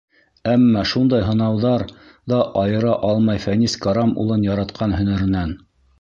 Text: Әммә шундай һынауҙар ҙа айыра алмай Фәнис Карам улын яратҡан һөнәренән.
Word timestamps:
Әммә 0.51 0.81
шундай 0.91 1.25
һынауҙар 1.27 1.83
ҙа 2.33 2.39
айыра 2.63 2.95
алмай 3.11 3.43
Фәнис 3.45 3.77
Карам 3.85 4.19
улын 4.25 4.47
яратҡан 4.49 4.97
һөнәренән. 5.03 5.55